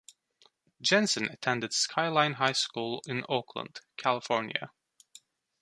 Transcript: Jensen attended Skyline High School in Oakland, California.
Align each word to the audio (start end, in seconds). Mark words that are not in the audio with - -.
Jensen 0.81 1.25
attended 1.25 1.73
Skyline 1.73 2.33
High 2.33 2.53
School 2.53 3.03
in 3.05 3.23
Oakland, 3.29 3.81
California. 3.97 4.71